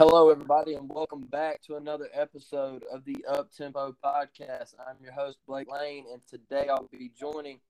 [0.00, 4.74] Hello, everybody, and welcome back to another episode of the Up Tempo Podcast.
[4.88, 7.60] I'm your host, Blake Lane, and today I'll be joining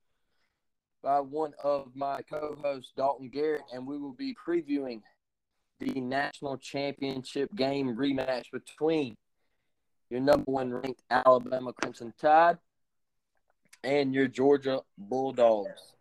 [1.03, 5.03] by one of my co hosts, Dalton Garrett, and we will be previewing
[5.81, 9.17] the national championship game rematch between
[10.09, 12.59] your number one ranked Alabama Crimson Tide
[13.83, 15.95] and your Georgia Bulldogs.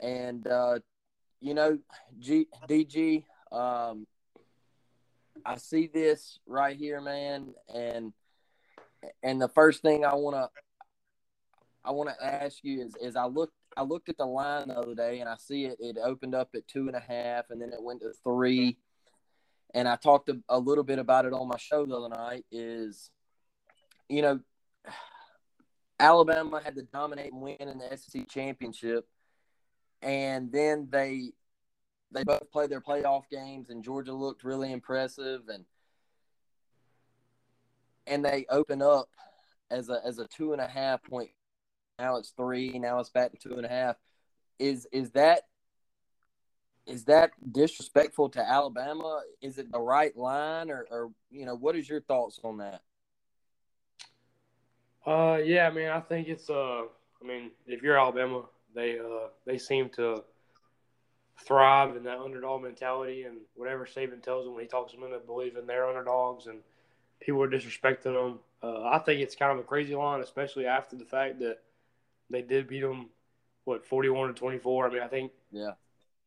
[0.00, 0.80] And, uh,
[1.40, 1.78] you know,
[2.18, 4.08] G- DG, um,
[5.44, 8.12] I see this right here, man, and
[9.22, 10.48] and the first thing I want to
[11.84, 14.78] I want to ask you is is I looked I looked at the line the
[14.78, 17.60] other day and I see it it opened up at two and a half and
[17.60, 18.78] then it went to three,
[19.74, 22.44] and I talked a, a little bit about it on my show the other night.
[22.50, 23.10] Is
[24.08, 24.40] you know
[25.98, 29.06] Alabama had the dominating win in the SEC championship,
[30.02, 31.32] and then they
[32.12, 35.64] they both played their playoff games, and Georgia looked really impressive, and
[38.06, 39.08] and they open up
[39.70, 41.30] as a as a two and a half point.
[41.98, 42.78] Now it's three.
[42.78, 43.96] Now it's back to two and a half.
[44.58, 45.42] Is is that
[46.86, 49.22] is that disrespectful to Alabama?
[49.40, 52.82] Is it the right line, or, or you know, what is your thoughts on that?
[55.06, 56.82] Uh, yeah, I mean, I think it's uh,
[57.22, 58.44] I mean, if you're Alabama,
[58.74, 60.24] they uh, they seem to
[61.44, 65.18] thrive in that underdog mentality and whatever Saban tells them when he talks them into
[65.18, 66.58] believing they're underdogs and
[67.20, 68.38] people are disrespecting them.
[68.62, 71.58] Uh, I think it's kind of a crazy line, especially after the fact that
[72.28, 73.08] they did beat them,
[73.64, 74.86] what, 41 to 24.
[74.86, 75.72] I mean, I think yeah,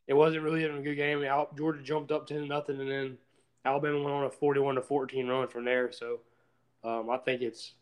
[0.07, 1.23] it wasn't really even a good game.
[1.55, 3.17] Georgia jumped up 10 to nothing, and then
[3.65, 5.91] Alabama went on a 41 to 14 run from there.
[5.91, 6.19] So
[6.83, 7.73] um, I think it's,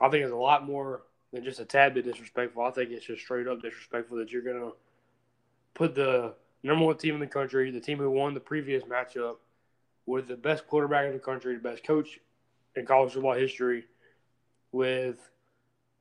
[0.00, 2.62] I think it's a lot more than just a tad bit disrespectful.
[2.62, 4.70] I think it's just straight up disrespectful that you're gonna
[5.74, 9.36] put the number one team in the country, the team who won the previous matchup,
[10.06, 12.18] with the best quarterback in the country, the best coach
[12.76, 13.84] in college football history,
[14.72, 15.18] with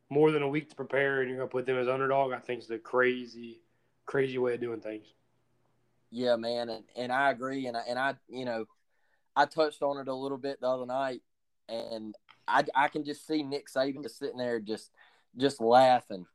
[0.10, 2.34] more than a week to prepare, and you're going to put them as underdog.
[2.34, 3.62] I think is a crazy,
[4.06, 5.06] crazy way of doing things.
[6.12, 8.66] Yeah, man, and, and I agree, and I, and I, you know,
[9.36, 11.22] I touched on it a little bit the other night,
[11.68, 12.14] and
[12.48, 14.92] I, I can just see Nick Saban just sitting there, just,
[15.38, 16.28] just laughing,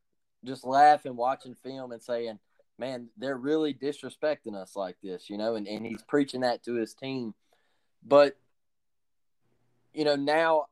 [0.44, 2.41] just laughing, watching film, and saying,
[2.78, 6.75] man, they're really disrespecting us like this, you know, and, and he's preaching that to
[6.75, 7.34] his team.
[8.06, 8.37] But,
[9.93, 10.66] you know, now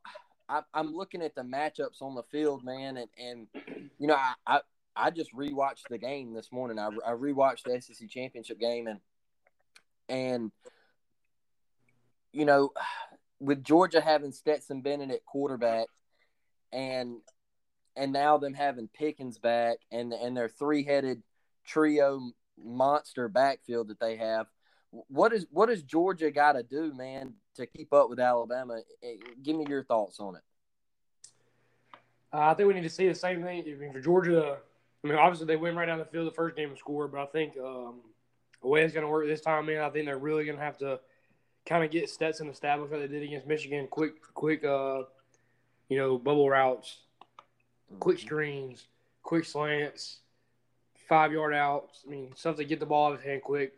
[0.47, 3.47] I, I'm looking at the matchups on the field, man, and, and
[3.99, 4.59] you know, I, I,
[4.95, 6.79] I just rewatched the game this morning.
[6.79, 8.99] I, I rewatched the SEC championship game, and,
[10.07, 10.51] and,
[12.31, 12.71] you know,
[13.39, 15.87] with Georgia having Stetson Bennett at quarterback,
[16.71, 17.17] and
[17.95, 21.21] and now them having Pickens back, and and their three headed
[21.67, 22.31] trio
[22.63, 24.47] monster backfield that they have.
[24.91, 28.79] What is what does Georgia got to do, man, to keep up with Alabama?
[29.03, 30.41] Eh, give me your thoughts on it.
[32.33, 33.63] Uh, I think we need to see the same thing.
[33.67, 34.57] I mean, for Georgia,
[35.03, 37.21] I mean, obviously they went right down the field the first game and scored, but
[37.21, 38.01] I think um,
[38.61, 40.63] the way it's going to work this time, man, I think they're really going to
[40.63, 40.99] have to
[41.65, 43.87] kind of get Stetson established like they did against Michigan.
[43.89, 45.03] Quick, quick, uh,
[45.89, 46.99] you know, bubble routes,
[47.99, 48.25] quick mm-hmm.
[48.25, 48.87] screens,
[49.23, 50.19] quick slants,
[51.07, 52.03] five yard outs.
[52.05, 53.73] I mean, stuff to get the ball out of his hand quick.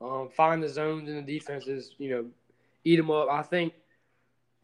[0.00, 1.94] Um, find the zones in the defenses.
[1.98, 2.26] You know,
[2.84, 3.28] eat them up.
[3.30, 3.74] I think.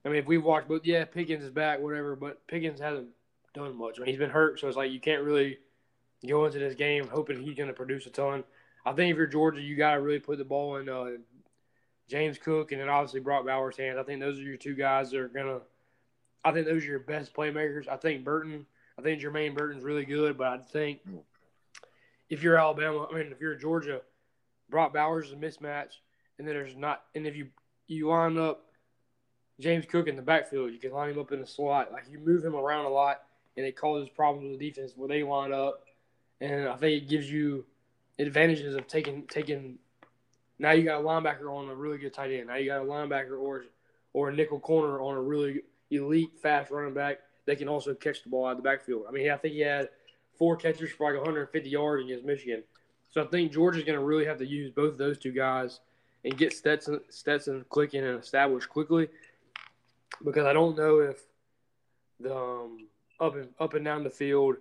[0.04, 2.16] I mean, if we watch, but yeah, Pickens is back, whatever.
[2.16, 3.08] But Pickens hasn't
[3.54, 3.98] done much.
[3.98, 5.58] I mean, he's been hurt, so it's like you can't really
[6.26, 8.44] go into this game hoping he's going to produce a ton.
[8.84, 11.10] I think if you're Georgia, you got to really put the ball in uh,
[12.08, 13.98] James Cook and then obviously Brock Bowers' hands.
[13.98, 15.60] I think those are your two guys that are gonna.
[16.44, 17.88] I think those are your best playmakers.
[17.88, 18.66] I think Burton.
[18.98, 21.00] I think Jermaine Burton's really good, but I think
[22.30, 24.00] if you're Alabama, I mean, if you're Georgia,
[24.68, 25.92] Brock Bowers is a mismatch,
[26.38, 27.48] and then there's not, and if you
[27.86, 28.66] you line up
[29.60, 31.90] James Cook in the backfield, you can line him up in the slot.
[31.90, 33.22] Like you move him around a lot,
[33.56, 35.84] and it causes problems with the defense where they line up,
[36.40, 37.64] and I think it gives you
[38.18, 39.78] advantages of taking taking.
[40.58, 42.48] Now you got a linebacker on a really good tight end.
[42.48, 43.64] Now you got a linebacker or
[44.12, 48.22] or a nickel corner on a really elite fast running back that can also catch
[48.22, 49.04] the ball out of the backfield.
[49.08, 49.88] I mean, I think he had
[50.38, 52.62] four catches for like 150 yards against Michigan.
[53.10, 55.80] So I think Georgia's going to really have to use both of those two guys
[56.24, 59.08] and get Stetson, Stetson clicking and established quickly
[60.24, 61.20] because I don't know if
[62.20, 62.88] the um,
[63.20, 64.56] up and up and down the field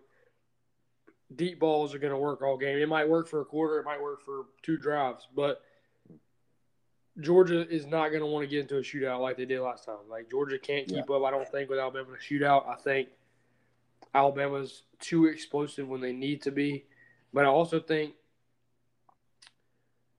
[1.35, 2.77] deep balls are going to work all game.
[2.77, 5.61] It might work for a quarter, it might work for two drives, but
[7.19, 9.85] Georgia is not going to want to get into a shootout like they did last
[9.85, 9.97] time.
[10.09, 11.15] Like Georgia can't keep yeah.
[11.15, 12.67] up, I don't think, with Alabama in a shootout.
[12.67, 13.09] I think
[14.17, 16.85] Alabama's too explosive when they need to be,
[17.33, 18.13] but I also think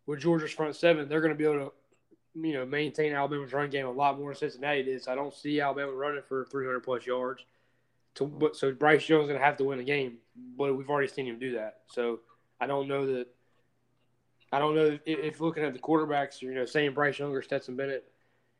[0.07, 1.73] with Georgia's front seven, they're going to be able to,
[2.41, 5.03] you know, maintain Alabama's run game a lot more than Cincinnati did.
[5.03, 7.43] So I don't see Alabama running for 300 plus yards.
[8.15, 10.19] To, but so Bryce Young's going to have to win a game,
[10.57, 11.81] but we've already seen him do that.
[11.89, 12.21] So
[12.61, 13.27] I don't know that
[14.53, 17.43] I don't know if, if looking at the quarterbacks, you know, saying Bryce Young or
[17.43, 18.11] Stetson Bennett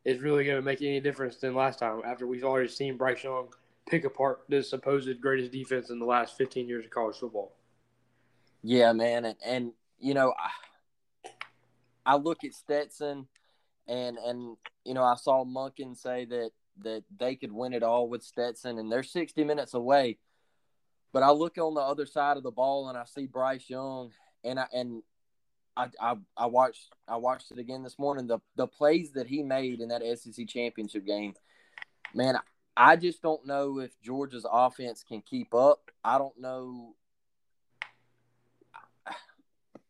[0.05, 2.01] is really going to make any difference than last time.
[2.05, 3.47] After we've already seen Bryce Young
[3.89, 7.53] pick apart the supposed greatest defense in the last 15 years of college football.
[8.61, 11.29] Yeah, man, and, and you know, I,
[12.05, 13.27] I look at Stetson,
[13.87, 16.51] and and you know, I saw Monken say that
[16.83, 20.17] that they could win it all with Stetson, and they're 60 minutes away.
[21.11, 24.11] But I look on the other side of the ball, and I see Bryce Young,
[24.43, 25.03] and I and
[25.75, 28.27] I, I, I watched I watched it again this morning.
[28.27, 31.33] The the plays that he made in that SEC championship game,
[32.13, 32.37] man,
[32.81, 35.91] I just don't know if Georgia's offense can keep up.
[36.01, 36.95] I don't know,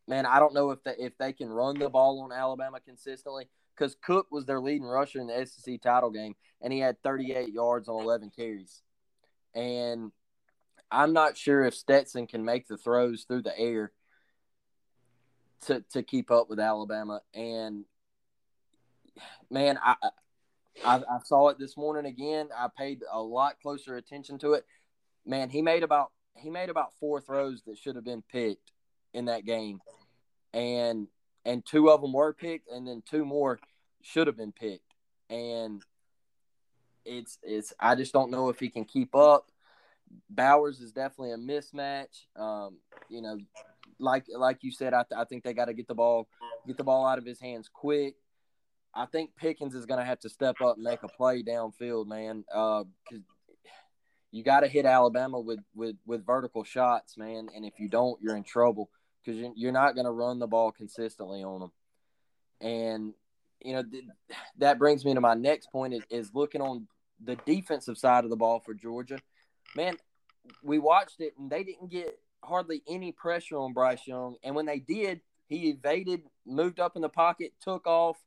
[0.07, 0.25] man.
[0.25, 3.95] I don't know if they, if they can run the ball on Alabama consistently because
[4.01, 6.33] Cook was their leading rusher in the SEC title game,
[6.63, 8.81] and he had 38 yards on 11 carries.
[9.53, 10.11] And
[10.89, 13.91] I'm not sure if Stetson can make the throws through the air
[15.67, 17.21] to to keep up with Alabama.
[17.35, 17.85] And
[19.51, 19.93] man, I,
[20.85, 22.49] I I saw it this morning again.
[22.55, 24.65] I paid a lot closer attention to it.
[25.25, 28.71] Man, he made about he made about four throws that should have been picked
[29.13, 29.79] in that game,
[30.53, 31.07] and
[31.45, 33.59] and two of them were picked, and then two more
[34.01, 34.93] should have been picked.
[35.29, 35.81] And
[37.05, 39.51] it's it's I just don't know if he can keep up.
[40.29, 42.25] Bowers is definitely a mismatch.
[42.35, 42.77] Um,
[43.09, 43.37] you know,
[43.99, 46.27] like like you said, I, th- I think they got to get the ball
[46.65, 48.15] get the ball out of his hands quick.
[48.99, 52.07] I think Pickens is going to have to step up and make a play downfield,
[52.07, 52.43] man.
[52.53, 52.83] Uh,
[54.29, 57.47] you got to hit Alabama with, with with vertical shots, man.
[57.55, 58.89] And if you don't, you're in trouble
[59.23, 61.71] because you're not going to run the ball consistently on them.
[62.59, 63.13] And
[63.63, 64.03] you know th-
[64.57, 66.85] that brings me to my next point is, is looking on
[67.23, 69.19] the defensive side of the ball for Georgia.
[69.77, 69.95] Man,
[70.61, 74.35] we watched it and they didn't get hardly any pressure on Bryce Young.
[74.43, 78.17] And when they did, he evaded, moved up in the pocket, took off,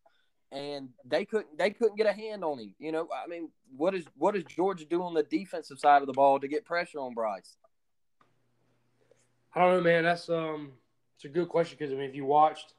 [0.52, 2.74] and they couldn't they couldn't get a hand on him.
[2.78, 6.06] You know, I mean, what is what does Georgia do on the defensive side of
[6.06, 7.56] the ball to get pressure on Bryce?
[9.54, 10.04] I don't know, man.
[10.04, 10.72] That's um,
[11.16, 12.74] it's a good question because I mean, if you watched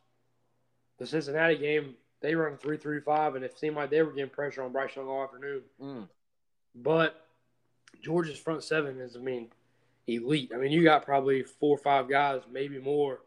[0.99, 4.29] the Cincinnati game, they run three three five, and it seemed like they were getting
[4.29, 5.61] pressure on Bryce Young all afternoon.
[5.81, 6.07] Mm.
[6.75, 7.25] But
[8.01, 9.49] Georgia's front seven is, I mean,
[10.07, 10.51] elite.
[10.53, 13.19] I mean, you got probably four or five guys, maybe more,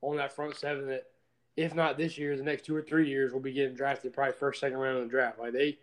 [0.00, 1.04] on that front seven that,
[1.56, 4.34] if not this year, the next two or three years, will be getting drafted probably
[4.34, 5.38] first, second round of the draft.
[5.38, 5.78] Like they,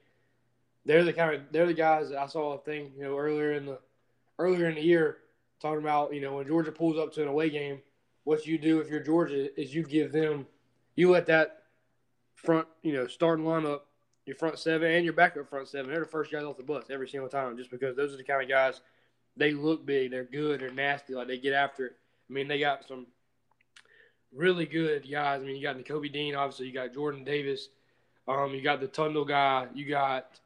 [0.85, 3.53] they're the kind of they're the guys that I saw a thing you know earlier
[3.53, 3.79] in the
[4.39, 5.17] earlier in the year
[5.61, 7.81] talking about you know when Georgia pulls up to an away game,
[8.23, 10.45] what you do if you're Georgia is you give them,
[10.95, 11.63] you let that
[12.35, 13.81] front you know starting lineup,
[14.25, 16.85] your front seven and your backup front seven, they're the first guys off the bus
[16.89, 18.81] every single time, just because those are the kind of guys
[19.37, 21.93] they look big, they're good, they're nasty, like they get after it.
[22.29, 23.07] I mean, they got some
[24.33, 25.41] really good guys.
[25.41, 27.69] I mean, you got Nakobe Dean, obviously, you got Jordan Davis,
[28.27, 30.39] um, you got the Tundle guy, you got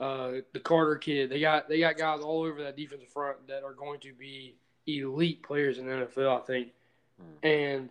[0.00, 1.30] uh, the Carter kid.
[1.30, 4.56] They got they got guys all over that defensive front that are going to be
[4.86, 6.68] elite players in the NFL, I think.
[7.20, 7.48] Mm.
[7.48, 7.90] And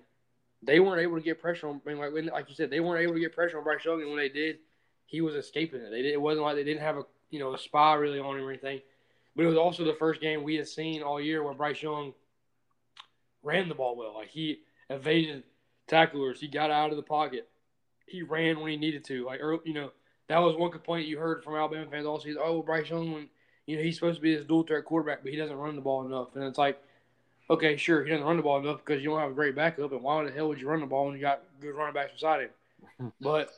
[0.61, 1.81] they weren't able to get pressure on.
[1.85, 3.83] I mean, like, when, like you said, they weren't able to get pressure on Bryce
[3.83, 4.59] Young, and when they did,
[5.05, 5.89] he was escaping it.
[5.89, 8.37] They did, it wasn't like they didn't have a you know a spy really on
[8.37, 8.81] him or anything.
[9.35, 12.13] But it was also the first game we had seen all year where Bryce Young
[13.41, 14.13] ran the ball well.
[14.15, 14.59] Like he
[14.89, 15.43] evaded
[15.87, 17.49] tacklers, he got out of the pocket,
[18.07, 19.25] he ran when he needed to.
[19.25, 19.91] Like early, you know,
[20.27, 22.41] that was one complaint you heard from Alabama fans all season.
[22.43, 23.27] Oh, Bryce Young,
[23.65, 25.81] you know he's supposed to be this dual threat quarterback, but he doesn't run the
[25.81, 26.35] ball enough.
[26.35, 26.81] And it's like
[27.49, 29.91] okay, sure, he doesn't run the ball enough because you don't have a great backup,
[29.91, 32.13] and why the hell would you run the ball when you got good running backs
[32.13, 33.13] beside him?
[33.21, 33.51] but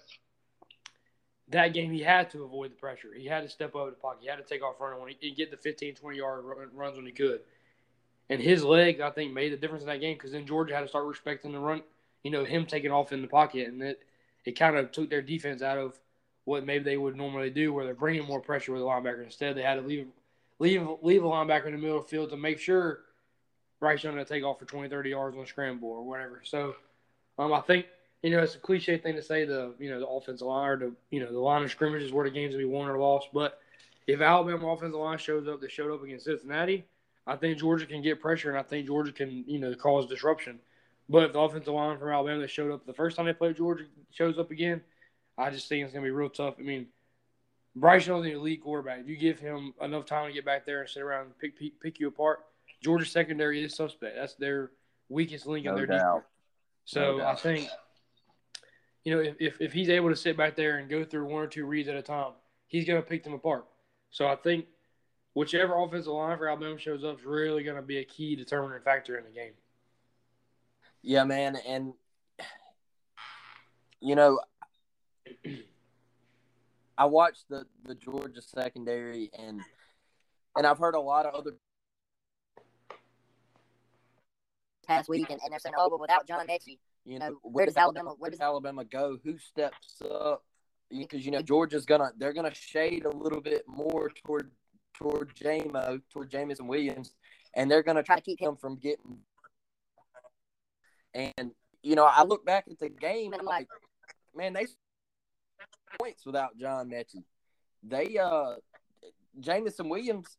[1.50, 3.10] that game, he had to avoid the pressure.
[3.16, 4.20] He had to step over the pocket.
[4.22, 7.06] He had to take off running when he get the 15, 20 yard runs when
[7.06, 7.42] he could.
[8.30, 10.82] And his leg, I think, made the difference in that game because then Georgia had
[10.82, 11.84] to start respecting the run.
[12.24, 14.02] You know, him taking off in the pocket, and it
[14.46, 16.00] it kind of took their defense out of
[16.46, 19.24] what maybe they would normally do, where they're bringing more pressure with the linebacker.
[19.24, 20.08] Instead, they had to leave
[20.60, 23.02] leave leave a linebacker in the middle of the field to make sure
[23.80, 26.42] Bryce Young to take off for 20, 30 yards on a scramble or whatever.
[26.44, 26.76] So,
[27.38, 27.86] um, I think
[28.24, 30.78] you know it's a cliche thing to say the you know the offensive line or
[30.78, 32.98] the you know the line of scrimmage is where the games will be won or
[32.98, 33.30] lost.
[33.34, 33.60] But
[34.08, 36.86] if Alabama offensive line shows up, that showed up against Cincinnati,
[37.28, 40.60] I think Georgia can get pressure, and I think Georgia can you know cause disruption.
[41.08, 43.58] But if the offensive line from Alabama that showed up the first time they played
[43.58, 44.82] Georgia shows up again,
[45.38, 46.56] I just think it's going to be real tough.
[46.60, 46.88] I mean,
[47.76, 49.02] Bryce Young's an elite quarterback.
[49.02, 51.60] If you give him enough time to get back there and sit around and pick,
[51.60, 52.40] pick, pick you apart,
[52.82, 54.16] Georgia's secondary is suspect.
[54.16, 54.72] That's their
[55.10, 55.98] weakest link no in their doubt.
[56.00, 56.26] defense.
[56.86, 57.70] So No I think,
[59.04, 61.44] you know, if, if, if he's able to sit back there and go through one
[61.44, 62.32] or two reads at a time,
[62.68, 63.66] he's going to pick them apart.
[64.10, 64.66] So I think
[65.36, 68.82] whichever offensive line for Alabama shows up is really going to be a key determining
[68.82, 69.52] factor in the game.
[71.04, 71.94] Yeah, man, and
[74.02, 74.40] you know,
[76.98, 79.62] I watched the the Georgia secondary, and
[80.56, 81.52] and I've heard a lot of other
[84.88, 87.68] past week, and, and they're saying, oh, but without John Metchie, you know, know where
[87.68, 89.20] does Alabama- where where does does- Alabama go?
[89.24, 90.44] Who steps up?
[90.90, 94.50] Because you know Georgia's gonna they're gonna shade a little bit more toward
[94.98, 97.14] toward JMO toward Jameson Williams,
[97.54, 99.20] and they're gonna try to keep him from getting.
[101.14, 103.68] And you know, I look back at the game and I'm like,
[104.36, 104.66] man, they
[106.00, 107.24] points without John Metchie.
[107.84, 108.56] They uh
[109.40, 110.38] Jameson Williams,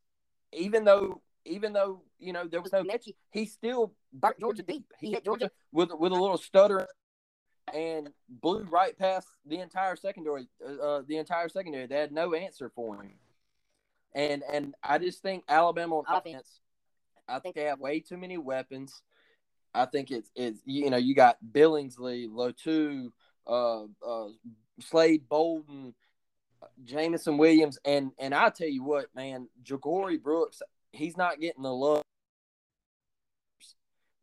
[0.53, 4.85] even though even though you know there was no Metchie, he still burnt Georgia deep.
[4.99, 6.87] He hit Georgia with with a little stutter
[7.73, 10.47] and blew right past the entire secondary.
[10.65, 13.13] Uh, uh, the entire secondary, they had no answer for him.
[14.15, 16.59] And and I just think Alabama on offense,
[17.27, 19.01] I think they have way too many weapons.
[19.73, 23.11] I think it's it's you know you got Billingsley, Latu,
[23.45, 24.29] uh, uh,
[24.79, 25.93] Slade Bolden,
[26.83, 30.61] Jameson Williams, and and I tell you what, man, Ja'Corey Brooks,
[30.91, 32.03] he's not getting the love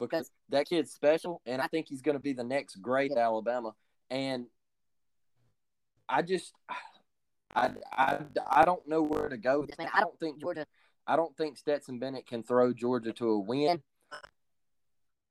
[0.00, 3.74] because that kid's special, and I think he's going to be the next great Alabama.
[4.10, 4.46] And
[6.08, 6.52] I just,
[7.54, 8.18] I, I,
[8.50, 9.60] I don't know where to go.
[9.60, 9.86] with this.
[9.92, 10.66] I don't think Georgia.
[11.06, 13.82] I don't think Stetson Bennett can throw Georgia to a win.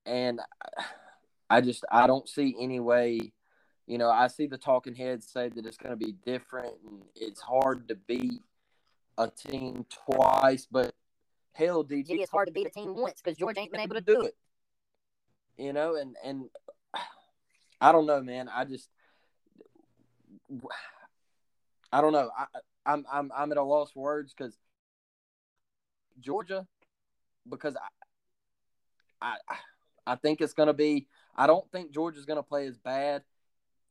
[0.05, 0.39] And
[1.49, 3.33] I just, I don't see any way.
[3.87, 7.01] You know, I see the talking heads say that it's going to be different and
[7.15, 8.41] it's hard to beat
[9.17, 10.93] a team twice, but
[11.53, 14.01] hell, DG, it's hard to beat a team once because Georgia ain't been able to
[14.01, 14.35] do it.
[15.57, 16.49] You know, and and
[17.81, 18.49] I don't know, man.
[18.49, 18.89] I just
[21.93, 22.31] I don't know.
[22.35, 22.45] I,
[22.87, 24.57] I'm I'm I'm at a loss for words because
[26.19, 26.65] Georgia,
[27.47, 27.75] because
[29.21, 29.55] I I
[30.07, 31.07] I think it's going to be.
[31.37, 33.21] I don't think Georgia's going to play as bad,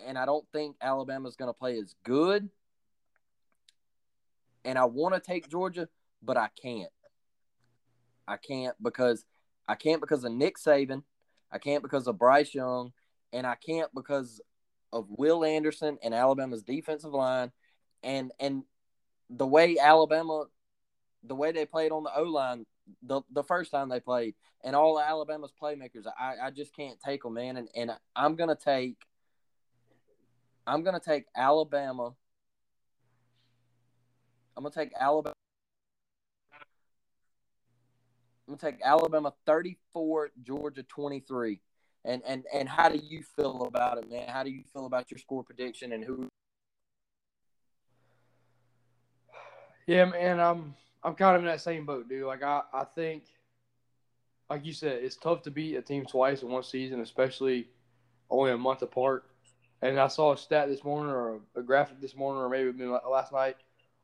[0.04, 2.50] and I don't think Alabama's going to play as good.
[4.64, 5.88] And I want to take Georgia,
[6.22, 6.90] but I can't.
[8.26, 9.24] I can't because
[9.68, 11.04] I can't because of Nick Saban.
[11.52, 12.92] I can't because of Bryce Young,
[13.32, 14.40] and I can't because
[14.92, 17.52] of Will Anderson and Alabama's defensive line,
[18.02, 18.64] and and
[19.30, 20.46] the way Alabama,
[21.24, 22.66] the way they played on the O line
[23.02, 26.06] the the first time they played, and all Alabama's playmakers.
[26.18, 28.96] I I just can't take them, man, and and I'm gonna take.
[30.66, 32.14] I'm gonna take Alabama.
[34.56, 35.34] I'm gonna take Alabama.
[38.46, 41.60] I'm gonna take Alabama 34, Georgia 23.
[42.04, 44.28] And and and how do you feel about it, man?
[44.28, 46.28] How do you feel about your score prediction and who?
[49.86, 52.24] Yeah, man, I'm I'm kind of in that same boat, dude.
[52.24, 53.24] Like I, I think,
[54.48, 57.68] like you said, it's tough to beat a team twice in one season, especially
[58.30, 59.24] only a month apart.
[59.82, 63.32] And I saw a stat this morning, or a, graphic this morning, or maybe last
[63.32, 63.56] night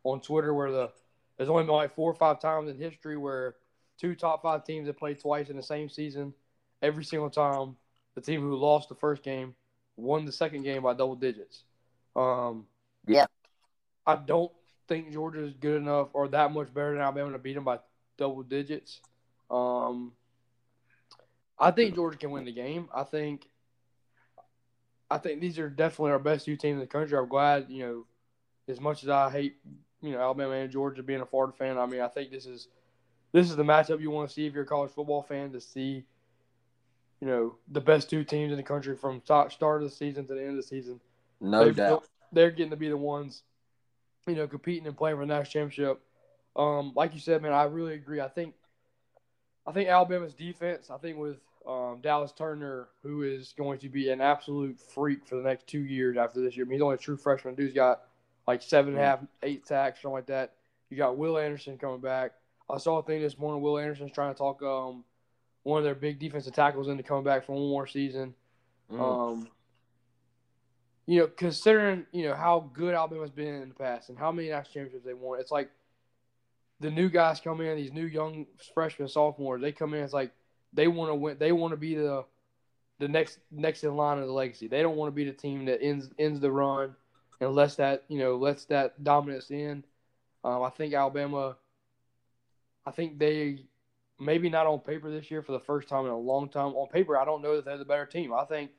[0.02, 0.90] on Twitter, where the
[1.36, 3.54] there's only been like four or five times in history where
[4.00, 6.34] two top five teams have played twice in the same season.
[6.82, 7.76] Every single time,
[8.16, 9.54] the team who lost the first game
[9.96, 11.62] won the second game by double digits.
[12.16, 12.66] Um,
[13.06, 13.26] Yeah.
[14.04, 14.50] I don't
[14.88, 17.78] think Georgia is good enough or that much better than Alabama to beat them by
[18.16, 19.00] double digits.
[19.50, 20.12] Um,
[21.58, 22.88] I think Georgia can win the game.
[22.94, 23.46] I think.
[25.10, 27.16] I think these are definitely our best two teams in the country.
[27.16, 28.06] I'm glad, you know,
[28.68, 29.56] as much as I hate,
[30.02, 31.78] you know, Alabama and Georgia being a Florida fan.
[31.78, 32.68] I mean, I think this is
[33.32, 35.60] this is the matchup you want to see if you're a college football fan to
[35.60, 36.04] see,
[37.20, 40.34] you know, the best two teams in the country from start of the season to
[40.34, 41.00] the end of the season.
[41.40, 42.04] No they're, doubt.
[42.32, 43.44] They're getting to be the ones,
[44.34, 46.00] you know, competing and playing for the national championship.
[46.56, 48.20] Um, like you said, man, I really agree.
[48.20, 48.54] I think,
[49.66, 50.90] I think Alabama's defense.
[50.90, 55.36] I think with um, Dallas Turner, who is going to be an absolute freak for
[55.36, 56.64] the next two years after this year.
[56.64, 57.54] I mean, he's only a true freshman.
[57.54, 58.02] Dude's got
[58.46, 60.54] like seven and a half, eight sacks, something like that.
[60.90, 62.32] You got Will Anderson coming back.
[62.70, 63.62] I saw a thing this morning.
[63.62, 65.04] Will Anderson's trying to talk um,
[65.62, 68.34] one of their big defensive tackles into coming back for one more season.
[68.90, 69.00] Mm.
[69.00, 69.48] Um,
[71.08, 74.50] you know, considering you know how good Alabama's been in the past and how many
[74.50, 75.70] national championships they won, it's like
[76.80, 80.04] the new guys come in, these new young freshmen, sophomores, they come in.
[80.04, 80.32] It's like
[80.74, 81.38] they want to win.
[81.38, 82.26] They want to be the
[82.98, 84.68] the next next in line of the legacy.
[84.68, 86.94] They don't want to be the team that ends ends the run
[87.40, 89.84] and lets that you know lets that dominance in.
[90.44, 91.56] Um, I think Alabama.
[92.84, 93.64] I think they
[94.20, 96.74] maybe not on paper this year for the first time in a long time.
[96.74, 98.34] On paper, I don't know that they're the better team.
[98.34, 98.72] I think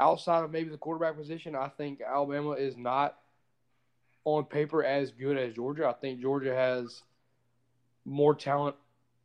[0.00, 3.16] outside of maybe the quarterback position, I think Alabama is not
[4.24, 5.86] on paper as good as Georgia.
[5.88, 7.02] I think Georgia has
[8.04, 8.76] more talent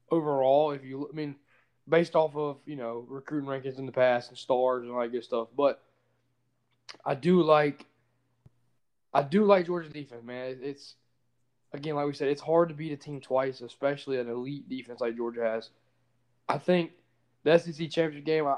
[0.09, 0.71] overall.
[0.71, 1.35] If you, look I mean,
[1.87, 5.11] based off of you know recruiting rankings in the past and stars and all that
[5.11, 5.49] good stuff.
[5.55, 5.81] But
[7.05, 7.85] I do like
[9.13, 10.59] I do like Georgia's defense, man.
[10.61, 10.95] It's
[11.73, 15.01] again, like we said, it's hard to beat a team twice, especially an elite defense
[15.01, 15.69] like Georgia has.
[16.47, 16.91] I think
[17.43, 18.57] the SEC championship game, I,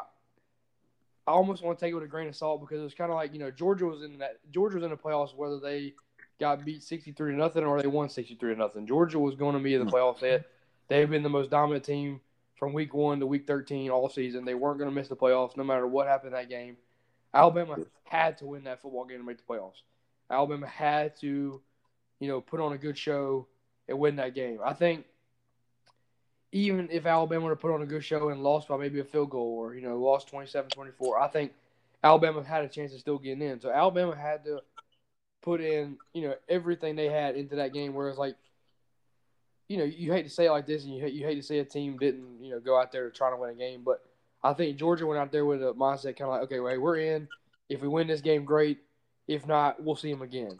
[1.27, 3.11] I almost want to take it with a grain of salt because it was kind
[3.11, 5.93] of like you know Georgia was in that Georgia was in the playoffs whether they
[6.39, 8.85] got beat sixty three to nothing or they won sixty three to nothing.
[8.85, 9.95] Georgia was going to be in the hmm.
[9.95, 10.19] playoffs.
[10.19, 10.43] They
[10.87, 12.21] they've been the most dominant team
[12.55, 14.45] from week one to week 13 all season.
[14.45, 16.77] They weren't going to miss the playoffs no matter what happened in that game.
[17.33, 19.81] Alabama had to win that football game to make the playoffs.
[20.29, 21.61] Alabama had to,
[22.19, 23.47] you know, put on a good show
[23.87, 24.59] and win that game.
[24.63, 25.05] I think
[26.51, 29.03] even if Alabama would have put on a good show and lost by maybe a
[29.03, 31.51] field goal or, you know, lost 27 24, I think
[32.03, 33.59] Alabama had a chance of still getting in.
[33.59, 34.61] So Alabama had to
[35.41, 37.93] put in, you know, everything they had into that game.
[37.93, 38.35] Whereas, like,
[39.67, 41.43] you know, you hate to say it like this, and you hate, you hate to
[41.43, 43.81] say a team didn't, you know, go out there to try to win a game.
[43.83, 44.03] But
[44.43, 46.97] I think Georgia went out there with a mindset kind of like, okay, wait, we're
[46.97, 47.27] in.
[47.67, 48.79] If we win this game, great.
[49.27, 50.57] If not, we'll see them again.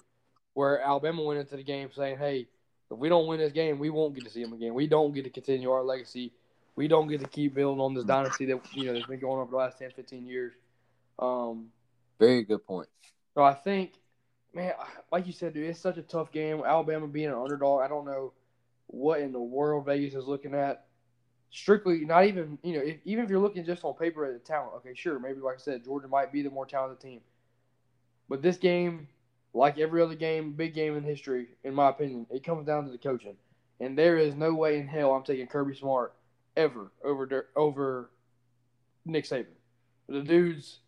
[0.56, 2.48] Where Alabama went into the game saying, hey,
[2.96, 4.74] if we don't win this game, we won't get to see them again.
[4.74, 6.32] We don't get to continue our legacy.
[6.76, 9.40] We don't get to keep building on this dynasty that you know that's been going
[9.40, 10.54] on for the last 10, 15 years.
[11.20, 11.68] Um,
[12.20, 12.90] Very good point.
[13.34, 13.94] So I think,
[14.54, 14.74] man,
[15.12, 16.64] like you said, dude, it's such a tough game.
[16.66, 18.34] Alabama being an underdog, I don't know
[18.88, 20.86] what in the world Vegas is looking at.
[21.52, 24.40] Strictly, not even you know, if, even if you're looking just on paper at the
[24.40, 27.22] talent, okay, sure, maybe like I said, Georgia might be the more talented team.
[28.28, 29.08] But this game,
[29.56, 32.92] like every other game, big game in history, in my opinion, it comes down to
[32.92, 33.38] the coaching.
[33.80, 36.14] And there is no way in hell I'm taking Kirby Smart
[36.58, 38.12] ever over over
[39.06, 39.48] Nick Saban.
[40.08, 40.80] The dude's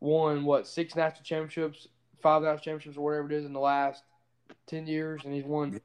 [0.00, 1.88] won what six national championships,
[2.22, 4.02] five national championships, or whatever it is in the last
[4.66, 5.80] ten years, and he's won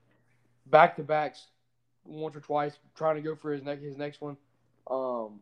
[0.67, 1.47] back to backs
[2.05, 4.37] once or twice, trying to go for his next his next one.
[4.89, 5.39] Um,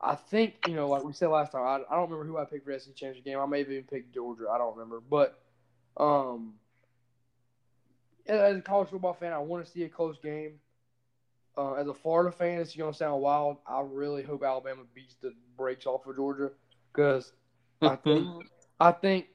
[0.00, 2.44] I think you know, like we said last time, I, I don't remember who I
[2.44, 3.38] picked for SEC championship game.
[3.38, 4.48] I may have even picked Georgia.
[4.52, 5.41] I don't remember, but
[5.96, 6.54] um,
[8.26, 10.54] as a college football fan, I want to see a close game.
[11.56, 13.58] Uh, as a Florida fan, it's going to sound wild.
[13.66, 16.50] I really hope Alabama beats the brakes off of Georgia
[16.92, 17.32] because
[17.82, 18.26] I think
[18.80, 19.26] I think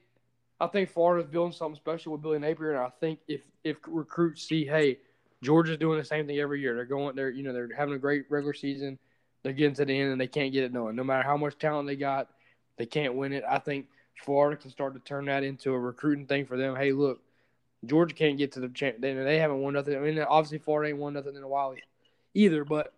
[0.60, 4.42] I think Florida's building something special with Billy Napier, and I think if if recruits
[4.48, 4.98] see, hey,
[5.42, 6.74] Georgia's doing the same thing every year.
[6.74, 8.98] They're going, they're you know, they're having a great regular season.
[9.42, 10.96] They're getting to the end, and they can't get it done.
[10.96, 12.28] No matter how much talent they got,
[12.76, 13.44] they can't win it.
[13.48, 13.86] I think
[14.24, 16.76] Florida can start to turn that into a recruiting thing for them.
[16.76, 17.20] Hey, look,
[17.84, 18.96] Georgia can't get to the champ.
[19.00, 19.96] They, they haven't won nothing.
[19.96, 21.74] I mean, obviously Florida ain't won nothing in a while
[22.34, 22.92] either, but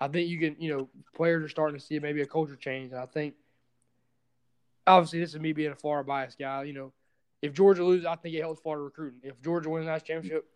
[0.00, 2.92] I think you can, you know, players are starting to see maybe a culture change,
[2.92, 3.34] and I think
[4.86, 6.64] obviously this is me being a Florida biased guy.
[6.64, 6.92] You know,
[7.42, 9.20] if Georgia loses, I think it helps Florida recruiting.
[9.22, 10.46] If Georgia wins that championship,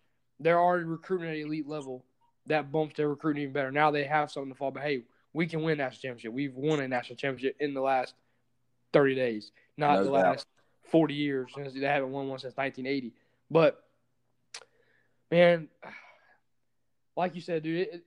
[0.40, 2.04] they're already recruiting at elite level.
[2.46, 3.70] That bumps their recruiting even better.
[3.70, 4.70] Now they have something to fall.
[4.70, 5.02] But hey,
[5.34, 6.32] we can win national championship.
[6.32, 8.14] We've won a national championship in the last
[8.92, 10.12] thirty days, not No the doubt.
[10.12, 10.46] last
[10.82, 11.50] forty years.
[11.54, 13.14] Since they haven't won one since 1980.
[13.50, 13.82] But
[15.30, 15.68] man,
[17.16, 18.04] like you said, dude, it,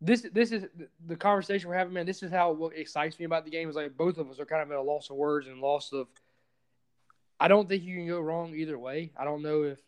[0.00, 0.66] this this is
[1.06, 2.06] the conversation we're having, man.
[2.06, 4.46] This is how what excites me about the game is like both of us are
[4.46, 6.06] kind of at a loss of words and loss of.
[7.40, 9.12] I don't think you can go wrong either way.
[9.16, 9.78] I don't know if,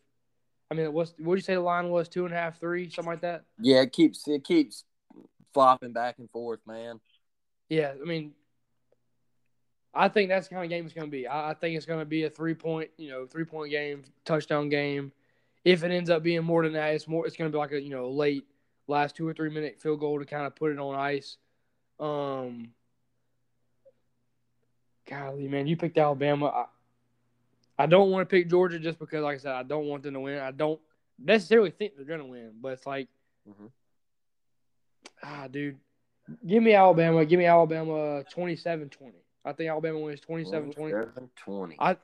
[0.70, 2.88] I mean, what's what did you say the line was two and a half, three,
[2.90, 3.42] something like that.
[3.58, 4.84] Yeah, it keeps it keeps
[5.52, 7.00] flopping back and forth, man.
[7.68, 8.32] Yeah, I mean,
[9.92, 11.26] I think that's the kind of game it's going to be.
[11.26, 14.04] I, I think it's going to be a three point, you know, three point game,
[14.24, 15.12] touchdown game.
[15.64, 17.26] If it ends up being more than that, it's more.
[17.26, 18.44] It's going to be like a you know late
[18.86, 21.36] last two or three minute field goal to kind of put it on ice.
[21.98, 22.70] Um,
[25.08, 26.46] golly, man, you picked Alabama.
[26.46, 26.64] I,
[27.82, 30.14] I don't want to pick Georgia just because, like I said, I don't want them
[30.14, 30.38] to win.
[30.38, 30.80] I don't
[31.18, 33.08] necessarily think they're going to win, but it's like,
[33.48, 33.70] Mhm.
[35.22, 35.78] ah, dude,
[36.46, 37.24] give me Alabama.
[37.24, 39.12] Give me Alabama 27-20.
[39.44, 40.74] I think Alabama wins 27-20.
[41.46, 41.74] 27-20.
[41.78, 41.96] I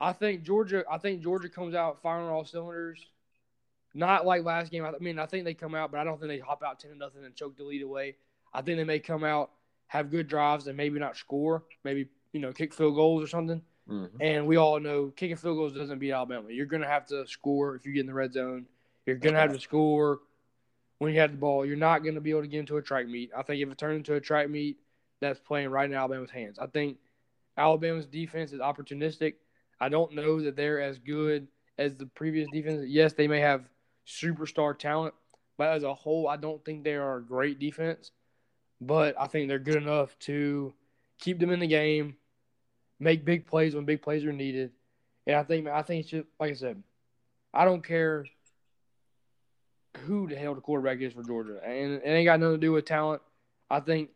[0.00, 0.84] I think Georgia.
[0.90, 3.06] I think Georgia comes out firing all cylinders.
[3.94, 4.84] Not like last game.
[4.84, 6.90] I mean, I think they come out, but I don't think they hop out ten
[6.90, 8.16] to nothing and choke the lead away.
[8.52, 9.50] I think they may come out,
[9.86, 11.62] have good drives, and maybe not score.
[11.84, 13.62] Maybe you know kick field goals or something.
[13.88, 14.10] Mhm.
[14.20, 16.50] And we all know kicking field goals doesn't beat Alabama.
[16.50, 18.66] You're gonna have to score if you get in the red zone.
[19.06, 20.20] You're gonna have to score
[20.98, 21.66] when you have the ball.
[21.66, 23.30] You're not gonna be able to get into a track meet.
[23.36, 24.78] I think if it turns into a track meet,
[25.22, 26.58] that's playing right in Alabama's hands.
[26.58, 26.98] I think
[27.56, 29.34] Alabama's defense is opportunistic.
[29.80, 32.84] I don't know that they're as good as the previous defense.
[32.86, 33.64] Yes, they may have
[34.06, 35.14] superstar talent,
[35.56, 38.10] but as a whole, I don't think they are a great defense.
[38.80, 40.74] But I think they're good enough to
[41.20, 42.16] keep them in the game,
[42.98, 44.72] make big plays when big plays are needed.
[45.26, 46.82] And I think I think it's just like I said,
[47.54, 48.26] I don't care
[50.04, 52.72] who the hell the quarterback is for Georgia, and it ain't got nothing to do
[52.72, 53.22] with talent.
[53.70, 54.10] I think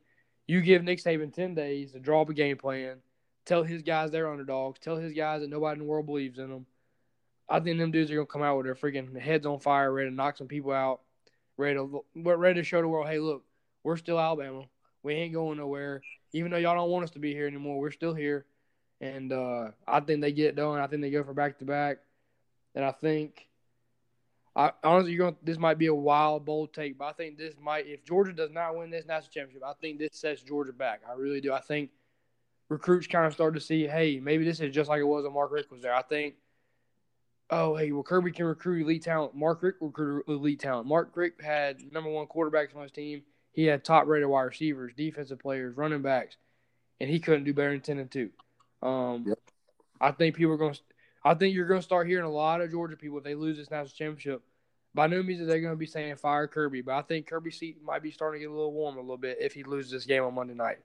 [0.47, 2.99] you give Nick Saban ten days to draw up a game plan,
[3.45, 6.51] tell his guys they're underdogs, tell his guys that nobody in the world believes in
[6.51, 6.67] them.
[7.49, 10.11] I think them dudes are gonna come out with their freaking heads on fire, ready
[10.11, 11.01] to knock some people out,
[11.57, 13.45] ready to ready to show the world, hey, look,
[13.83, 14.65] we're still Alabama.
[15.03, 16.03] We ain't going nowhere.
[16.33, 18.45] Even though y'all don't want us to be here anymore, we're still here.
[19.01, 20.81] And uh, I think they get it done.
[20.81, 21.99] I think they go for back to back.
[22.75, 23.47] And I think,
[24.57, 25.37] I honestly, you're going.
[25.43, 27.87] This might be a wild, bold take, but I think this might.
[27.87, 31.03] If Georgia does not win this national championship, I think this sets Georgia back.
[31.09, 31.53] I really do.
[31.53, 31.91] I think
[32.71, 35.35] recruits kind of start to see, hey, maybe this is just like it was when
[35.35, 35.95] Mark Richt was there.
[35.95, 36.35] I think
[37.51, 39.35] oh, hey, well, Kirby can recruit elite talent.
[39.35, 40.89] Mark Richt recruited elite talent.
[40.89, 43.23] Mark Richt had number one quarterbacks on his team.
[43.53, 46.37] He had top rated wide receivers, defensive players, running backs,
[47.01, 48.31] and he couldn't do better than ten and two.
[48.83, 49.39] Um, Yep.
[50.01, 50.75] I think people are going.
[50.75, 50.81] to
[51.27, 53.57] I think you're going to start hearing a lot of Georgia people if they lose
[53.57, 54.43] this national championship.
[54.95, 57.59] By no means are they going to be saying fire Kirby, but I think Kirby's
[57.59, 59.91] seat might be starting to get a little warm a little bit if he loses
[59.91, 60.79] this game on Monday night.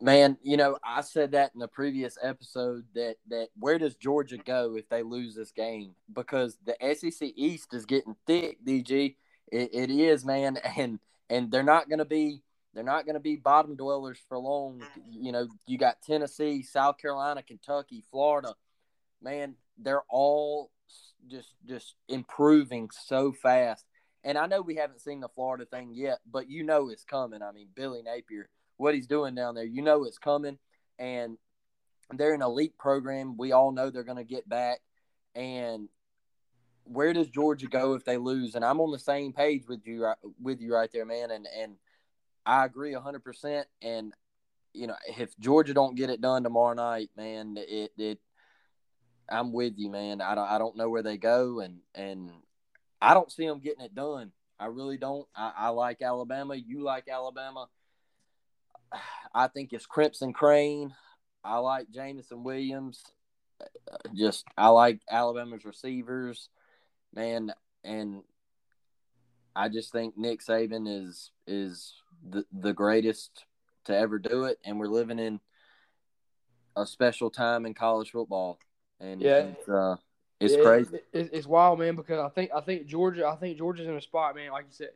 [0.00, 4.38] Man, you know, I said that in the previous episode that that where does Georgia
[4.38, 5.96] go if they lose this game?
[6.12, 9.16] Because the SEC East is getting thick, DG.
[9.50, 12.40] It, it is, man, and and they're not going to be
[12.72, 14.82] they're not going to be bottom dwellers for long.
[15.10, 18.54] You know, you got Tennessee, South Carolina, Kentucky, Florida.
[19.24, 20.70] Man, they're all
[21.28, 23.84] just just improving so fast.
[24.22, 27.42] And I know we haven't seen the Florida thing yet, but you know it's coming.
[27.42, 29.64] I mean, Billy Napier what he's doing down there.
[29.64, 30.58] You know it's coming,
[30.98, 31.38] and
[32.12, 33.36] they're an elite program.
[33.36, 34.80] We all know they're going to get back.
[35.34, 35.88] And
[36.84, 38.54] where does Georgia go if they lose?
[38.54, 41.30] And I'm on the same page with you, with you right there, man.
[41.30, 41.76] And and
[42.46, 43.66] I agree hundred percent.
[43.82, 44.12] And
[44.72, 48.18] you know, if Georgia don't get it done tomorrow night, man, it it.
[49.28, 50.20] I'm with you, man.
[50.20, 52.30] I don't I don't know where they go, and and
[53.00, 54.32] I don't see them getting it done.
[54.58, 55.26] I really don't.
[55.34, 56.54] I, I like Alabama.
[56.54, 57.68] You like Alabama.
[59.34, 60.94] I think it's Crimson Crane.
[61.42, 63.02] I like Jameson Williams.
[63.60, 66.48] Uh, Just I like Alabama's receivers,
[67.14, 68.22] man, and
[69.54, 71.94] I just think Nick Saban is is
[72.28, 73.44] the the greatest
[73.84, 75.40] to ever do it, and we're living in
[76.76, 78.58] a special time in college football,
[79.00, 79.38] and Yeah.
[79.38, 79.96] it's, uh,
[80.40, 80.96] it's Yeah, crazy.
[80.96, 81.96] it- it- it's wild, man.
[81.96, 84.50] Because I think I think Georgia, I think Georgia's in a spot, man.
[84.52, 84.90] Like you said,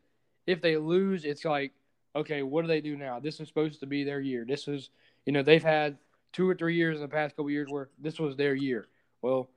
[0.46, 1.72] if they lose, it's like,
[2.16, 3.20] okay, what do they do now?
[3.20, 4.44] This is supposed to be their year.
[4.44, 4.90] This is,
[5.26, 5.98] you know, they've had
[6.32, 8.88] two or three years in the past couple years where this was their year.
[9.22, 9.48] Well,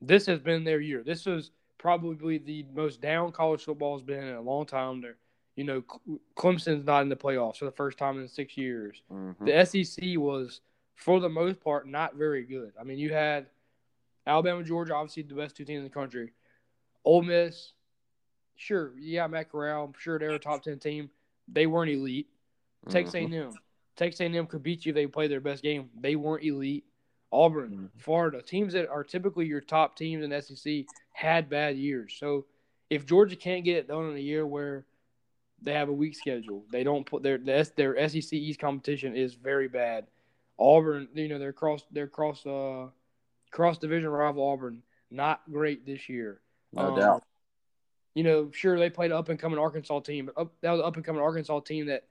[0.00, 1.02] this has been their year.
[1.02, 5.00] This is probably the most down college football has been in a long time.
[5.00, 5.16] There,
[5.56, 5.82] you know,
[6.36, 9.02] Clemson's not in the playoffs for the first time in six years.
[9.10, 9.44] Mhm.
[9.44, 10.60] The SEC was,
[10.94, 12.72] for the most part, not very good.
[12.78, 13.46] I mean, you had
[14.26, 16.32] Alabama, Georgia, obviously the best two teams in the country.
[17.04, 17.72] Ole Miss,
[18.56, 21.10] sure, yeah, Matt Corral, I'm sure they're a top ten team.
[21.48, 22.28] They weren't elite.
[22.88, 23.32] Texas Mhm.
[23.32, 23.58] A&M,
[23.96, 25.90] Texas A&M could beat you if they played their best game.
[26.00, 26.84] They weren't elite.
[27.32, 28.00] Auburn, Mhm.
[28.00, 32.14] Florida, teams that are typically your top teams in SEC had bad years.
[32.14, 32.46] So
[32.90, 34.84] if Georgia can't get it done in a year where
[35.60, 39.34] they have a weak schedule, they don't put their their, their SEC East competition is
[39.34, 40.06] very bad.
[40.58, 42.88] Auburn, you know, their cross their cross uh
[43.54, 46.40] cross division rival Auburn, not great this year.
[46.72, 47.24] No Um, doubt.
[48.14, 50.80] You know, sure they played an up and coming Arkansas team, but up, that was
[50.80, 52.04] an up and coming Arkansas team that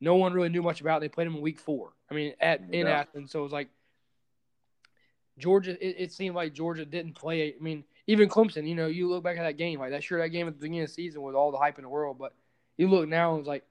[0.00, 1.00] no one really knew much about.
[1.00, 1.92] They played them in week four.
[2.10, 3.00] I mean, at in Yeah.
[3.00, 3.68] Athens, so it was like
[5.38, 5.72] Georgia.
[5.84, 7.54] It, it seemed like Georgia didn't play.
[7.54, 8.68] I mean, even Clemson.
[8.68, 10.04] You know, you look back at that game, like that.
[10.04, 11.88] Sure, that game at the beginning of the season with all the hype in the
[11.88, 12.34] world, but
[12.76, 13.64] you look now and it's like,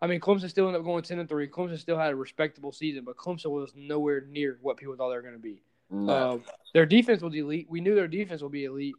[0.00, 1.48] I mean, Clemson still ended up going ten and three.
[1.48, 5.16] Clemson still had a respectable season, but Clemson was nowhere near what people thought they
[5.16, 5.62] were going to be.
[5.90, 6.32] No.
[6.32, 6.44] Um,
[6.74, 7.66] their defense was elite.
[7.70, 8.96] We knew their defense would be elite,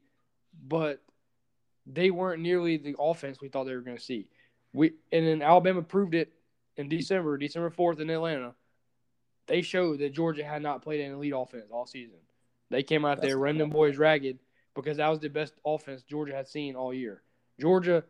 [0.67, 1.01] but
[1.85, 4.29] they weren't nearly the offense we thought they were going to see.
[4.73, 6.31] We and then Alabama proved it
[6.75, 8.53] in December, December fourth in Atlanta.
[9.47, 12.17] They showed that Georgia had not played an elite offense all season.
[12.69, 14.39] They came out That's there running them boys ragged
[14.75, 17.23] because that was the best offense Georgia had seen all year.
[17.59, 18.03] Georgia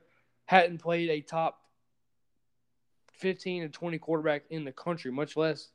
[0.45, 1.59] hadn't played a top
[3.13, 5.69] fifteen and twenty quarterback in the country, much less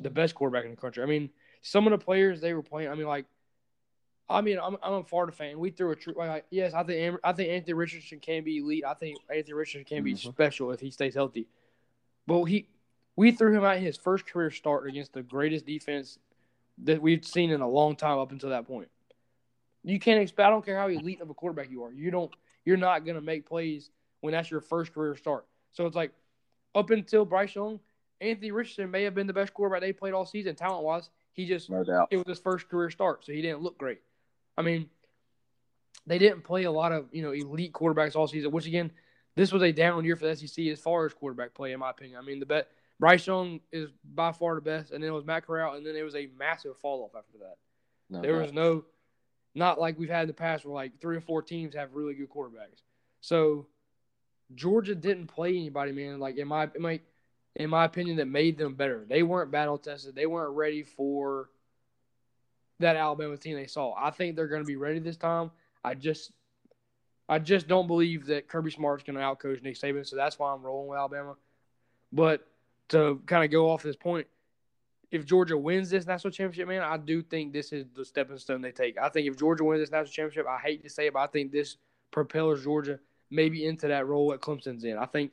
[0.00, 1.02] the best quarterback in the country.
[1.02, 1.30] I mean,
[1.62, 2.90] some of the players they were playing.
[2.90, 3.26] I mean, like,
[4.28, 5.58] I mean, I'm, I'm a Florida fan.
[5.58, 6.14] We threw a true.
[6.16, 8.84] Like, yes, I think I think Anthony Richardson can be elite.
[8.86, 10.32] I think Anthony Richardson can be Mhm.
[10.32, 11.48] special if he stays healthy.
[12.26, 12.68] But he,
[13.16, 16.18] we threw him out in his first career start against the greatest defense
[16.84, 18.88] that we've seen in a long time up until that point.
[19.82, 20.46] You can't expect.
[20.46, 21.92] I don't care how elite of a quarterback you are.
[21.92, 22.30] You don't.
[22.64, 23.90] You're not gonna make plays
[24.20, 25.46] when that's your first career start.
[25.72, 26.12] So it's like
[26.74, 27.80] up until Bryce Young,
[28.20, 31.08] Anthony Richardson may have been the best quarterback they played all season, talent wise.
[31.38, 32.08] He just no doubt.
[32.10, 34.00] it was his first career start, so he didn't look great.
[34.56, 34.90] I mean,
[36.04, 38.90] they didn't play a lot of you know elite quarterbacks all season, which again,
[39.36, 41.90] this was a down year for the SEC as far as quarterback play, in my
[41.90, 42.18] opinion.
[42.18, 42.66] I mean, the bet
[42.98, 45.94] Bryce Young is by far the best, and then it was Matt Corral, and then
[45.94, 47.54] it was a massive fall off after that.
[48.10, 48.42] No There doubt.
[48.42, 48.84] was no,
[49.54, 52.14] not like we've had in the past where like three or four teams have really
[52.14, 52.82] good quarterbacks.
[53.20, 53.68] So
[54.56, 56.18] Georgia didn't play anybody, man.
[56.18, 56.98] Like in my in my
[57.58, 59.04] in my opinion, that made them better.
[59.08, 60.14] They weren't battle tested.
[60.14, 61.50] They weren't ready for
[62.78, 63.94] that Alabama team they saw.
[63.98, 65.50] I think they're going to be ready this time.
[65.84, 66.32] I just
[67.28, 70.52] I just don't believe that Kirby Smart's going to outcoach Nick Saban, so that's why
[70.52, 71.34] I'm rolling with Alabama.
[72.12, 72.46] But
[72.88, 74.26] to kind of go off this point,
[75.10, 78.62] if Georgia wins this national championship, man, I do think this is the stepping stone
[78.62, 78.98] they take.
[78.98, 81.26] I think if Georgia wins this national championship, I hate to say it, but I
[81.26, 81.76] think this
[82.10, 82.98] propels Georgia
[83.30, 84.96] maybe into that role that Clemson's in.
[84.96, 85.32] I think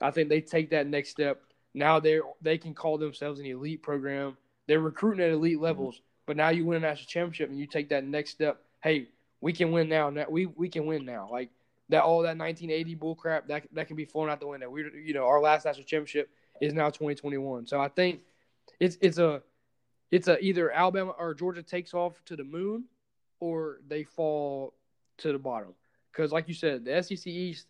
[0.00, 1.42] I think they take that next step.
[1.74, 4.36] Now they they can call themselves an elite program.
[4.66, 5.64] They're recruiting at elite mm-hmm.
[5.64, 8.62] levels, but now you win a national championship and you take that next step.
[8.82, 9.08] Hey,
[9.40, 10.10] we can win now.
[10.10, 11.28] Now we we can win now.
[11.30, 11.50] Like
[11.88, 14.70] that all that 1980 bull crap that that can be flown out the window.
[14.70, 16.30] We you know our last national championship
[16.60, 17.66] is now 2021.
[17.66, 18.20] So I think
[18.78, 19.42] it's it's a
[20.10, 22.84] it's a either Alabama or Georgia takes off to the moon
[23.38, 24.74] or they fall
[25.18, 25.74] to the bottom.
[26.12, 27.66] Because like you said, the SEC East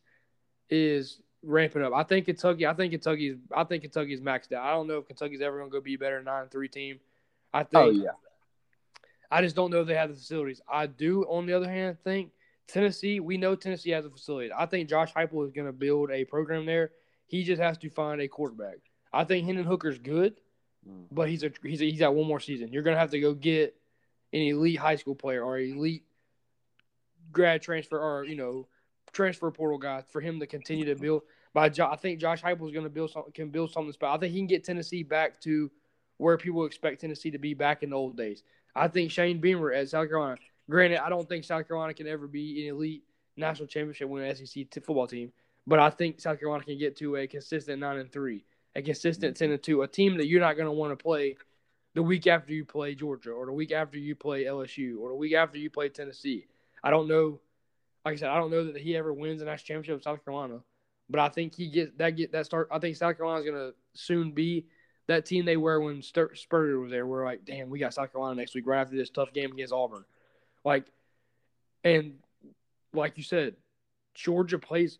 [0.68, 1.92] is ramping up.
[1.94, 2.66] I think Kentucky.
[2.66, 3.36] I think Kentucky's.
[3.54, 4.64] I think Kentucky's maxed out.
[4.64, 7.00] I don't know if Kentucky's ever going to go be better than nine three team.
[7.52, 7.74] I think.
[7.84, 8.10] Oh yeah.
[9.30, 10.60] I just don't know if they have the facilities.
[10.70, 12.30] I do, on the other hand, think
[12.66, 13.20] Tennessee.
[13.20, 14.50] We know Tennessee has the facilities.
[14.56, 16.90] I think Josh Heupel is going to build a program there.
[17.26, 18.78] He just has to find a quarterback.
[19.12, 20.34] I think Hendon Hooker's good,
[20.88, 21.04] Mm.
[21.12, 22.72] but he's a he's a, he's got one more season.
[22.72, 23.76] You're going to have to go get
[24.32, 26.04] an elite high school player or elite
[27.30, 28.66] grad transfer or you know
[29.12, 31.22] transfer portal guy for him to continue to build.
[31.52, 34.14] By jo- I think Josh Heupel is going to build some, can build something special.
[34.14, 35.70] I think he can get Tennessee back to
[36.18, 38.42] where people expect Tennessee to be back in the old days.
[38.74, 40.36] I think Shane Beamer at South Carolina.
[40.68, 43.02] Granted, I don't think South Carolina can ever be an elite
[43.36, 45.32] national championship winning SEC t- football team,
[45.66, 48.44] but I think South Carolina can get to a consistent nine and three,
[48.76, 51.36] a consistent ten and two, a team that you're not going to want to play
[51.94, 55.16] the week after you play Georgia or the week after you play LSU or the
[55.16, 56.46] week after you play Tennessee.
[56.84, 57.40] I don't know.
[58.04, 60.24] Like I said, I don't know that he ever wins a national championship in South
[60.24, 60.60] Carolina,
[61.08, 62.68] but I think he gets that get that start.
[62.70, 64.66] I think South Carolina's going to soon be
[65.06, 67.06] that team they were when Stur- Spurrier was there.
[67.06, 69.72] We're like, damn, we got South Carolina next week right after this tough game against
[69.72, 70.04] Auburn.
[70.64, 70.86] Like,
[71.84, 72.14] and
[72.92, 73.56] like you said,
[74.14, 74.98] Georgia plays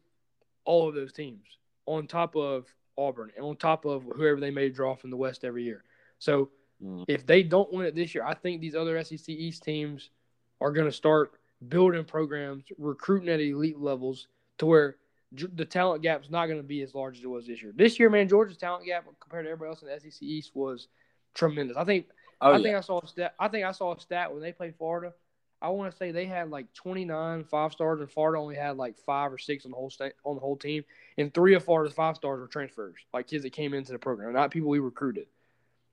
[0.64, 1.46] all of those teams
[1.86, 2.66] on top of
[2.98, 5.84] Auburn and on top of whoever they may draw from the West every year.
[6.18, 6.50] So
[6.82, 7.04] Mm.
[7.08, 10.08] if they don't win it this year, I think these other SEC East teams
[10.62, 11.32] are going to start
[11.68, 14.96] building programs, recruiting at elite levels to where
[15.32, 17.72] the talent gap is not going to be as large as it was this year.
[17.74, 20.88] This year, man, Georgia's talent gap compared to everybody else in the SEC East was
[21.34, 21.76] tremendous.
[21.76, 22.06] I think
[22.40, 22.62] Oh I yeah.
[22.62, 23.34] think I saw a stat.
[23.38, 25.12] I think I saw a stat when they played Florida.
[25.62, 28.96] I want to say they had like 29 five stars, and Florida only had like
[28.96, 30.84] five or six on the whole state on the whole team.
[31.18, 34.32] And three of Florida's five stars were transfers, like kids that came into the program,
[34.32, 35.26] not people we recruited.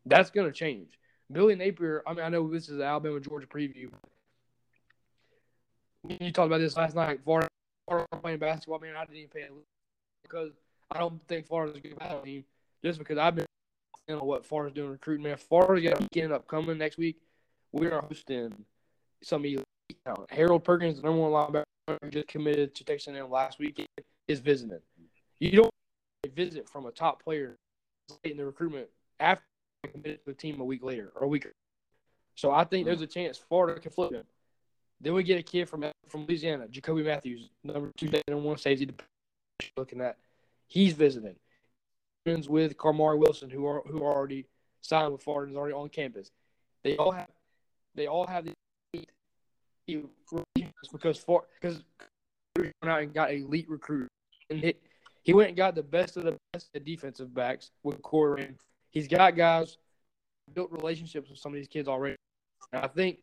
[0.06, 0.98] That's going to change.
[1.30, 2.02] Billy Napier.
[2.08, 3.92] I mean, I know this is an Alabama Georgia preview.
[6.08, 7.20] You talked about this last night.
[7.24, 7.48] Florida,
[8.22, 8.80] playing basketball.
[8.80, 9.64] Man, I didn't even pay attention
[10.24, 10.52] because
[10.92, 12.44] I don't think Florida's a good basketball team.
[12.84, 13.46] Just because I've been
[14.08, 15.24] you know what Florida's doing recruiting.
[15.24, 17.18] Man, Florida's got a weekend upcoming next week.
[17.72, 18.54] We are hosting
[19.22, 19.64] some elite
[20.06, 20.32] talent.
[20.32, 23.88] Harold Perkins, the number one linebacker, just committed to Texas A&M last weekend,
[24.28, 24.80] is visiting.
[25.40, 25.72] You don't
[26.34, 27.58] visit from a top player
[28.24, 28.88] late in the recruitment
[29.20, 29.44] after
[29.92, 31.48] committed to a team a week later or a week.
[32.36, 34.24] So I think there's a chance Florida can flip him.
[35.00, 38.90] Then we get a kid from from Louisiana, Jacoby Matthews, number two, number one safety.
[39.76, 40.18] Looking at
[40.68, 41.36] He's visiting.
[42.26, 44.46] Friends with Kamari Wilson, who are who are already
[44.82, 46.32] signed with Florida, is already on campus.
[46.84, 47.30] They all have
[47.96, 48.54] they all have the
[48.94, 49.10] elite
[49.88, 51.82] recruitment because for because
[52.58, 54.10] went out and got elite recruit
[54.50, 54.82] and hit,
[55.24, 58.50] he went and got the best of the best of defensive backs with Corey.
[58.92, 59.78] He's got guys
[60.54, 62.16] built relationships with some of these kids already.
[62.74, 63.20] And I think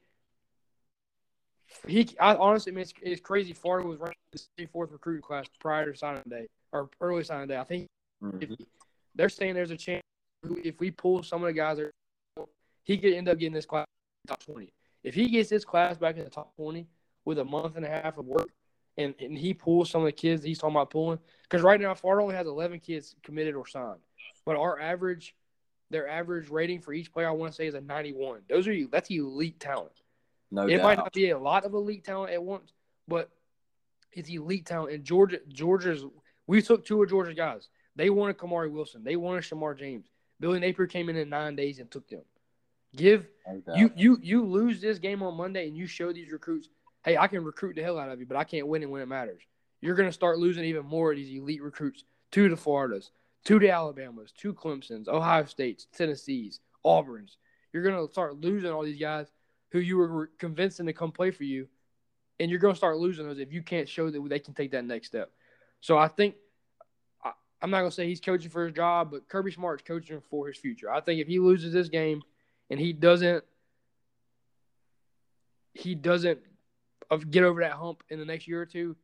[1.86, 3.52] he, I honestly, I mean, it's, it's crazy.
[3.52, 4.18] Florida was ranked
[4.56, 7.58] the fourth recruiting class prior to signing day or early signing day.
[7.58, 7.86] I think
[8.22, 8.54] mm-hmm.
[9.14, 10.02] they're saying there's a chance
[10.62, 11.78] if we pull some of the guys,
[12.82, 13.86] he could end up getting this class
[14.26, 14.72] top twenty.
[15.02, 16.86] If he gets this class back in the top twenty
[17.24, 18.50] with a month and a half of work,
[18.96, 21.94] and, and he pulls some of the kids he's talking about pulling, because right now
[21.94, 24.00] Florida only has 11 kids committed or signed,
[24.44, 25.34] but our average,
[25.90, 28.42] their average rating for each player I want to say is a 91.
[28.48, 28.88] Those are you.
[28.90, 30.00] that's elite talent.
[30.54, 30.82] No, it doubt.
[30.82, 32.72] might not be a lot of elite talent at once,
[33.08, 33.28] but
[34.12, 34.94] it's elite talent.
[34.94, 36.04] And Georgia, Georgia's
[36.46, 37.68] we took two of Georgia's guys.
[37.96, 39.02] They wanted Kamari Wilson.
[39.02, 40.06] They wanted Shemar James.
[40.38, 42.22] Billy Napier came in in nine days and took them.
[42.94, 43.26] Give
[43.74, 46.68] you you you lose this game on Monday and you show these recruits,
[47.04, 49.02] hey, I can recruit the hell out of you, but I can't win it when
[49.02, 49.42] it matters.
[49.80, 53.10] You're gonna start losing even more of these elite recruits to the Floridas,
[53.46, 57.38] to the Alabamas, to Clemson's, Ohio States, Tennessee's, Auburn's.
[57.72, 59.26] You're gonna start losing all these guys
[59.74, 61.66] who you were convincing to come play for you,
[62.38, 64.84] and you're gonna start losing those if you can't show that they can take that
[64.84, 65.32] next step.
[65.80, 66.36] So I think
[67.24, 70.46] I, I'm not gonna say he's coaching for his job, but Kirby Smart's coaching for
[70.46, 70.92] his future.
[70.92, 72.22] I think if he loses this game
[72.70, 73.42] and he doesn't
[75.72, 76.38] he doesn't
[77.30, 78.94] get over that hump in the next year or two,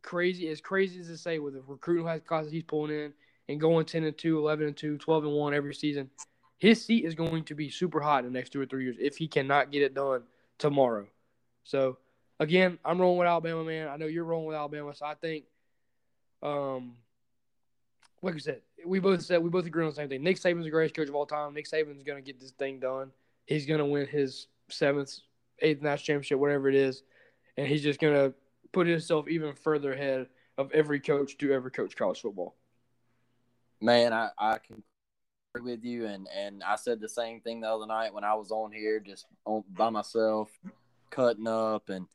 [0.00, 3.12] crazy as crazy as to say with the recruiting classes he's pulling in
[3.50, 6.08] and going 10 and 2, 11 and 2, 12 and 1 every season,
[6.58, 8.96] his seat is going to be super hot in the next two or three years
[9.00, 10.22] if he cannot get it done
[10.58, 11.06] tomorrow.
[11.64, 11.98] So
[12.40, 13.88] again, I'm rolling with Alabama, man.
[13.88, 15.44] I know you're rolling with Alabama, so I think
[16.42, 16.94] um
[18.22, 20.22] like I said, we both said we both agree on the same thing.
[20.22, 21.54] Nick Saban's the greatest coach of all time.
[21.54, 23.12] Nick Saban's going to get this thing done.
[23.46, 25.18] He's going to win his seventh,
[25.60, 27.02] eighth national championship, whatever it is,
[27.56, 28.34] and he's just going to
[28.72, 30.26] put himself even further ahead
[30.58, 32.56] of every coach to ever coach college football.
[33.80, 34.82] Man, I, I can
[35.62, 38.50] with you, and and I said the same thing the other night when I was
[38.50, 40.50] on here, just on by myself,
[41.10, 42.06] cutting up, and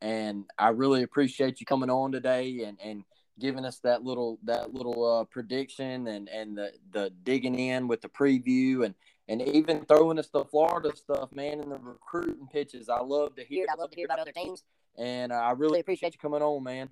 [0.00, 3.04] and I really appreciate you coming on today, and and
[3.38, 8.00] giving us that little that little uh, prediction and and the the digging in with
[8.00, 8.94] the preview and
[9.28, 12.88] and even throwing us the Florida stuff, man, and the recruiting pitches.
[12.88, 13.66] I love to hear.
[13.70, 14.62] I love to hear about other teams.
[14.96, 16.90] And uh, I really appreciate you coming on, man.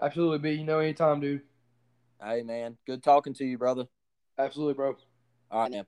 [0.00, 0.58] Absolutely, B.
[0.58, 1.42] You know, anytime, dude.
[2.22, 2.76] Hey, man.
[2.86, 3.86] Good talking to you, brother.
[4.38, 4.96] Absolutely, bro.
[5.50, 5.86] All right.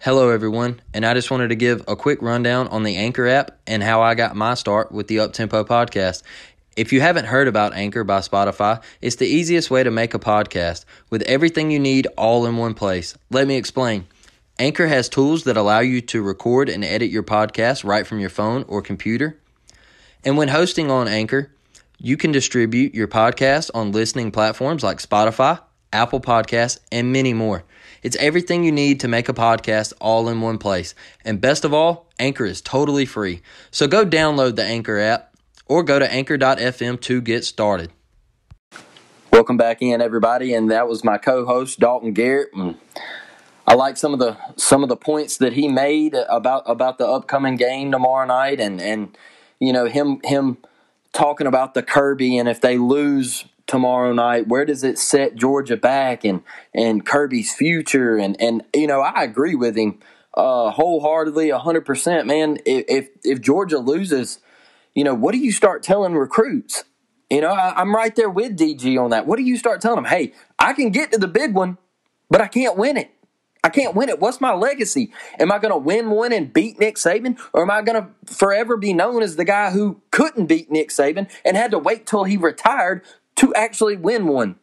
[0.00, 3.58] Hello, everyone, and I just wanted to give a quick rundown on the Anchor app
[3.66, 6.22] and how I got my start with the Uptempo podcast.
[6.76, 10.18] If you haven't heard about Anchor by Spotify, it's the easiest way to make a
[10.20, 13.16] podcast with everything you need all in one place.
[13.30, 14.06] Let me explain.
[14.58, 18.30] Anchor has tools that allow you to record and edit your podcast right from your
[18.30, 19.38] phone or computer.
[20.24, 21.50] And when hosting on Anchor,
[22.00, 25.60] you can distribute your podcast on listening platforms like Spotify,
[25.92, 27.64] Apple Podcasts, and many more.
[28.04, 30.94] It's everything you need to make a podcast all in one place.
[31.24, 33.42] And best of all, Anchor is totally free.
[33.72, 35.34] So go download the Anchor app
[35.66, 37.90] or go to anchor.fm to get started.
[39.32, 42.50] Welcome back in everybody and that was my co-host Dalton Garrett
[43.66, 47.06] I like some of the some of the points that he made about about the
[47.06, 49.16] upcoming game tomorrow night and and
[49.60, 50.56] you know him him
[51.18, 54.46] talking about the Kirby and if they lose tomorrow night?
[54.46, 58.16] Where does it set Georgia back and and Kirby's future?
[58.16, 59.98] And and you know, I agree with him
[60.34, 62.58] uh, wholeheartedly, hundred percent, man.
[62.64, 64.38] If if Georgia loses,
[64.94, 66.84] you know, what do you start telling recruits?
[67.28, 69.26] You know, I, I'm right there with DG on that.
[69.26, 70.06] What do you start telling them?
[70.06, 71.76] Hey, I can get to the big one,
[72.30, 73.10] but I can't win it.
[73.68, 74.18] I can't win it.
[74.18, 75.12] What's my legacy?
[75.38, 77.38] Am I going to win one and beat Nick Saban?
[77.52, 80.88] Or am I going to forever be known as the guy who couldn't beat Nick
[80.88, 83.02] Saban and had to wait till he retired
[83.36, 84.56] to actually win one.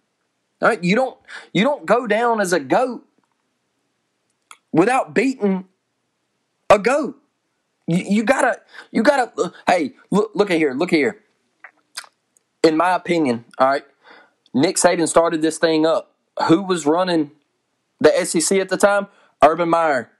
[0.62, 1.18] All right, you don't
[1.53, 3.06] you don't go down as a goat
[4.72, 5.66] without beating
[6.70, 7.16] a goat.
[7.88, 8.60] You, you gotta
[8.91, 11.22] you gotta hey look look at here look at here.
[12.64, 13.84] In my opinion, all right,
[14.53, 16.14] Nick Saban started this thing up.
[16.47, 17.32] Who was running
[18.00, 19.08] the SEC at the time?
[19.43, 20.12] Urban Meyer.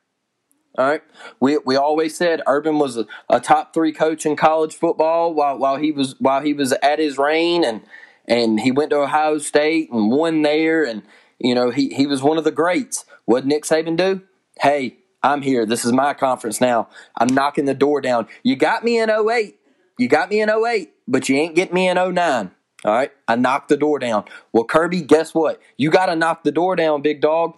[0.78, 1.02] All right.
[1.40, 5.58] We we always said Urban was a, a, top three coach in college football while
[5.58, 7.82] while he was while he was at his reign and
[8.28, 11.04] and he went to Ohio State and won there, and
[11.40, 13.06] you know he he was one of the greats.
[13.26, 14.22] What Nick Saban do?
[14.60, 15.66] Hey, I'm here.
[15.66, 16.90] This is my conference now.
[17.18, 18.28] I'm knocking the door down.
[18.44, 19.58] You got me in 08.
[19.98, 22.52] You got me in 08, but you ain't getting me in 09.
[22.84, 23.12] All right.
[23.28, 24.26] I knocked the door down.
[24.54, 25.60] Well, Kirby, guess what?
[25.78, 27.58] You got to knock the door down, big dog.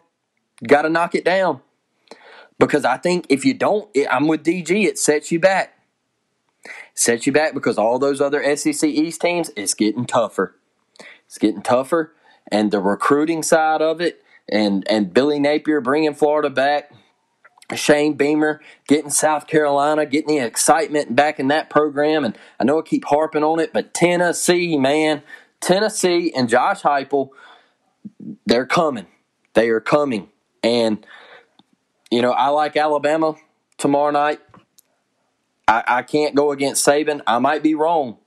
[0.65, 1.61] Got to knock it down.
[2.59, 5.77] Because I think if you don't, it, I'm with DG, it sets you back.
[6.95, 10.55] sets you back because all those other SEC East teams, it's getting tougher.
[11.27, 12.13] It's getting tougher.
[12.51, 16.91] And the recruiting side of it, and, and Billy Napier bringing Florida back,
[17.75, 22.23] Shane Beamer getting South Carolina, getting the excitement back in that program.
[22.23, 25.21] And I know I keep harping on it, but Tennessee, man,
[25.59, 27.29] Tennessee and Josh Heupel,
[28.45, 29.07] they're coming.
[29.53, 30.29] They are coming.
[30.67, 31.05] And,
[32.11, 33.35] you know, I like Alabama
[33.77, 34.41] tomorrow night.
[35.65, 37.21] I, I can't go against Saban.
[37.25, 38.17] I might be wrong.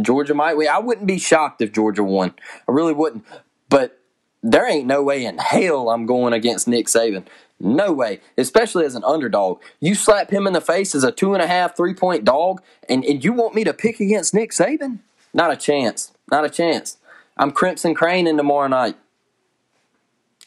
[0.00, 0.68] Georgia might win.
[0.68, 2.34] I wouldn't be shocked if Georgia won.
[2.68, 3.24] I really wouldn't.
[3.68, 4.00] But
[4.42, 7.24] there ain't no way in hell I'm going against Nick Saban.
[7.60, 9.60] No way, especially as an underdog.
[9.78, 12.62] You slap him in the face as a two and a half, three point dog,
[12.88, 14.98] and, and you want me to pick against Nick Saban?
[15.32, 16.12] Not a chance.
[16.30, 16.98] Not a chance.
[17.36, 18.96] I'm Crimson Crane in tomorrow night.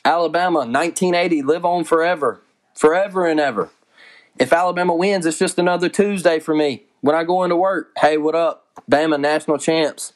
[0.06, 2.41] Alabama, 1980, live on forever.
[2.74, 3.70] Forever and ever.
[4.39, 6.84] If Alabama wins, it's just another Tuesday for me.
[7.02, 8.66] When I go into work, hey, what up?
[8.89, 10.14] Bama national champs.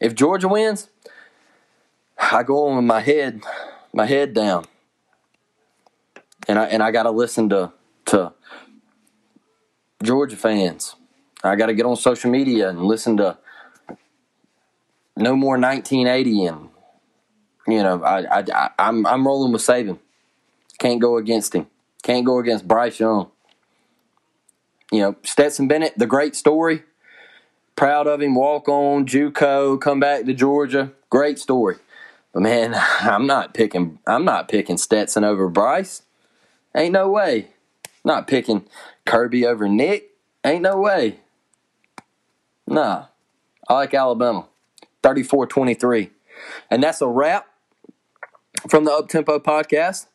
[0.00, 0.88] If Georgia wins,
[2.18, 3.42] I go on with my head,
[3.92, 4.64] my head down
[6.48, 7.72] and I and I got to listen to
[8.06, 8.32] to
[10.02, 10.96] Georgia fans.
[11.44, 13.38] I got to get on social media and listen to
[15.16, 16.67] no more 1980 and
[17.68, 19.98] you know I, I I'm I'm rolling with Saban.
[20.78, 21.66] Can't go against him.
[22.02, 23.30] Can't go against Bryce Young.
[24.90, 26.82] You know Stetson Bennett, the great story.
[27.76, 28.34] Proud of him.
[28.34, 30.92] Walk on JUCO, come back to Georgia.
[31.10, 31.76] Great story.
[32.32, 33.98] But man, I'm not picking.
[34.06, 36.02] I'm not picking Stetson over Bryce.
[36.74, 37.48] Ain't no way.
[38.04, 38.64] Not picking
[39.04, 40.10] Kirby over Nick.
[40.44, 41.20] Ain't no way.
[42.66, 43.06] Nah.
[43.68, 44.46] I like Alabama.
[45.02, 46.10] 34 23.
[46.70, 47.46] And that's a wrap
[48.68, 50.06] from the Uptempo podcast.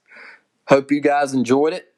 [0.68, 1.94] Hope you guys enjoyed it.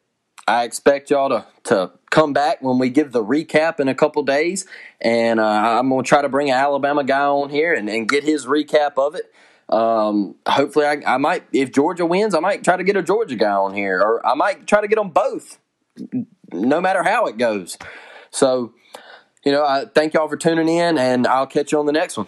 [0.48, 4.24] I expect y'all to, to come back when we give the recap in a couple
[4.24, 4.66] days.
[5.02, 8.08] And uh, I'm going to try to bring an Alabama guy on here and, and
[8.08, 9.32] get his recap of it.
[9.68, 13.36] Um, hopefully, I, I might, if Georgia wins, I might try to get a Georgia
[13.36, 15.58] guy on here, or I might try to get them both,
[16.54, 17.78] no matter how it goes.
[18.30, 18.74] So,
[19.44, 22.16] you know, I thank y'all for tuning in, and I'll catch you on the next
[22.18, 22.28] one.